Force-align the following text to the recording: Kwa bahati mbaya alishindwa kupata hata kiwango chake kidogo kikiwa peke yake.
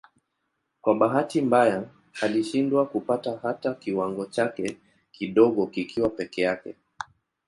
Kwa 0.81 0.95
bahati 0.95 1.41
mbaya 1.41 1.87
alishindwa 2.21 2.85
kupata 2.85 3.39
hata 3.43 3.73
kiwango 3.73 4.25
chake 4.25 4.77
kidogo 5.11 5.67
kikiwa 5.67 6.09
peke 6.09 6.41
yake. 6.41 6.75